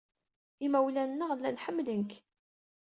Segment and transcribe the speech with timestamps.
[0.65, 2.11] Imawlan-nneɣ llan ḥemmlen-k.